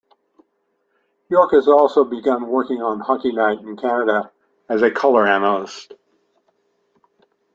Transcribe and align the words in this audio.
York 1.29 1.53
also 1.53 2.03
has 2.03 2.09
begun 2.09 2.47
working 2.47 2.81
on 2.81 3.01
Hockey 3.01 3.31
Night 3.31 3.59
in 3.59 3.77
Canada 3.77 4.31
as 4.67 4.81
a 4.81 4.89
colour 4.89 5.27
analyst. 5.27 5.93